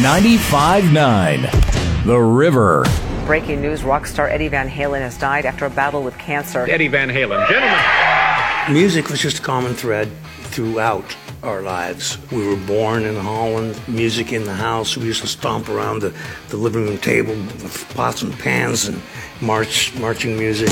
95.9 0.00 2.04
The 2.06 2.18
River. 2.18 2.86
Breaking 3.26 3.60
news 3.60 3.84
rock 3.84 4.06
star 4.06 4.30
Eddie 4.30 4.48
Van 4.48 4.66
Halen 4.66 5.00
has 5.00 5.18
died 5.18 5.44
after 5.44 5.66
a 5.66 5.70
battle 5.70 6.02
with 6.02 6.16
cancer. 6.16 6.66
Eddie 6.70 6.88
Van 6.88 7.10
Halen. 7.10 7.46
Gentlemen. 7.48 8.72
Music 8.72 9.10
was 9.10 9.20
just 9.20 9.40
a 9.40 9.42
common 9.42 9.74
thread 9.74 10.10
throughout 10.44 11.14
our 11.42 11.60
lives. 11.60 12.16
We 12.32 12.48
were 12.48 12.56
born 12.56 13.04
in 13.04 13.14
Holland, 13.14 13.78
music 13.88 14.32
in 14.32 14.44
the 14.44 14.54
house. 14.54 14.96
We 14.96 15.04
used 15.04 15.20
to 15.20 15.28
stomp 15.28 15.68
around 15.68 16.00
the, 16.00 16.14
the 16.48 16.56
living 16.56 16.86
room 16.86 16.96
table 16.96 17.34
with 17.34 17.86
pots 17.94 18.22
and 18.22 18.32
pans 18.38 18.86
and 18.86 19.02
march, 19.42 19.94
marching 19.96 20.38
music. 20.38 20.70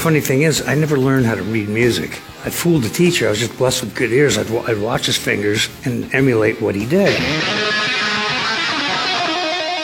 Funny 0.00 0.20
thing 0.20 0.40
is, 0.40 0.66
I 0.66 0.74
never 0.76 0.98
learned 0.98 1.26
how 1.26 1.34
to 1.34 1.42
read 1.42 1.68
music. 1.68 2.12
I 2.42 2.48
fooled 2.48 2.84
the 2.84 2.88
teacher. 2.88 3.26
I 3.26 3.30
was 3.30 3.40
just 3.40 3.58
blessed 3.58 3.82
with 3.82 3.94
good 3.94 4.10
ears. 4.10 4.38
I'd, 4.38 4.50
I'd 4.50 4.80
watch 4.80 5.04
his 5.04 5.18
fingers 5.18 5.68
and 5.84 6.12
emulate 6.14 6.58
what 6.62 6.74
he 6.74 6.86
did. 6.86 7.14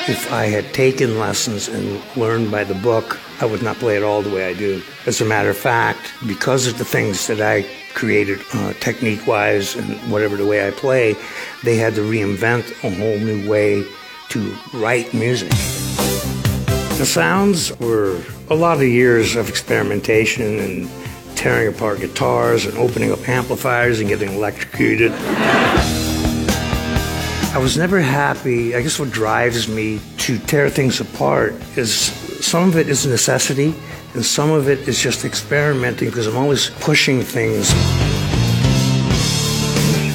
If 0.08 0.32
I 0.32 0.46
had 0.46 0.72
taken 0.72 1.18
lessons 1.18 1.68
and 1.68 2.02
learned 2.16 2.50
by 2.50 2.64
the 2.64 2.74
book, 2.76 3.20
I 3.42 3.44
would 3.44 3.62
not 3.62 3.76
play 3.76 3.98
it 3.98 4.02
all 4.02 4.22
the 4.22 4.34
way 4.34 4.46
I 4.46 4.54
do. 4.54 4.82
As 5.04 5.20
a 5.20 5.26
matter 5.26 5.50
of 5.50 5.58
fact, 5.58 6.10
because 6.26 6.66
of 6.66 6.78
the 6.78 6.86
things 6.86 7.26
that 7.26 7.42
I 7.42 7.66
created 7.92 8.40
uh, 8.54 8.72
technique 8.80 9.26
wise 9.26 9.76
and 9.76 9.98
whatever 10.10 10.38
the 10.38 10.46
way 10.46 10.66
I 10.66 10.70
play, 10.70 11.14
they 11.62 11.76
had 11.76 11.94
to 11.96 12.00
reinvent 12.00 12.70
a 12.82 12.90
whole 12.94 13.18
new 13.18 13.46
way 13.46 13.84
to 14.30 14.56
write 14.72 15.12
music. 15.12 15.52
The 16.98 17.04
sounds 17.04 17.78
were 17.78 18.22
a 18.48 18.54
lot 18.54 18.78
of 18.78 18.84
years 18.84 19.36
of 19.36 19.50
experimentation 19.50 20.58
and 20.60 20.90
tearing 21.36 21.68
apart 21.68 22.00
guitars 22.00 22.64
and 22.64 22.78
opening 22.78 23.12
up 23.12 23.28
amplifiers 23.28 24.00
and 24.00 24.08
getting 24.08 24.32
electrocuted. 24.32 25.12
I 27.52 27.58
was 27.60 27.76
never 27.76 28.00
happy. 28.00 28.74
I 28.74 28.80
guess 28.80 28.98
what 28.98 29.10
drives 29.10 29.68
me 29.68 30.00
to 30.18 30.38
tear 30.38 30.70
things 30.70 30.98
apart 30.98 31.52
is 31.76 31.92
some 32.42 32.66
of 32.66 32.78
it 32.78 32.88
is 32.88 33.04
necessity 33.04 33.74
and 34.14 34.24
some 34.24 34.50
of 34.50 34.70
it 34.70 34.88
is 34.88 34.98
just 34.98 35.26
experimenting 35.26 36.08
because 36.08 36.26
I'm 36.26 36.38
always 36.38 36.70
pushing 36.80 37.20
things. 37.20 37.74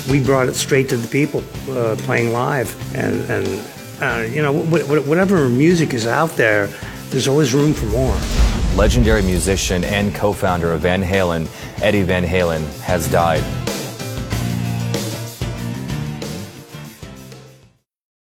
We 0.10 0.20
brought 0.20 0.50
it 0.50 0.56
straight 0.56 0.90
to 0.90 0.98
the 0.98 1.08
people 1.08 1.44
uh, 1.70 1.96
playing 2.00 2.34
live 2.34 2.76
and, 2.96 3.22
and 3.30 3.64
uh, 4.02 4.28
you 4.30 4.42
know, 4.42 4.52
whatever 4.52 5.48
music 5.48 5.94
is 5.94 6.08
out 6.08 6.32
there, 6.32 6.68
there's 7.10 7.28
always 7.28 7.54
room 7.54 7.74
for 7.74 7.86
more. 7.88 8.18
Legendary 8.76 9.22
musician 9.22 9.84
and 9.84 10.16
co 10.16 10.34
founder 10.34 10.72
of 10.72 10.82
Van 10.82 11.04
Halen, 11.04 11.48
Eddie 11.82 12.04
Van 12.04 12.24
Halen, 12.24 12.66
has 12.82 13.10
died. 13.12 13.44